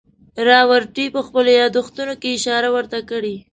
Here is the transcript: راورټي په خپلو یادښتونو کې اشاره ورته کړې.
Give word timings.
راورټي 0.47 1.05
په 1.15 1.21
خپلو 1.27 1.49
یادښتونو 1.59 2.13
کې 2.21 2.29
اشاره 2.37 2.69
ورته 2.75 2.99
کړې. 3.09 3.35